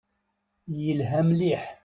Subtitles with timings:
[0.81, 1.63] Yelha mliḥ.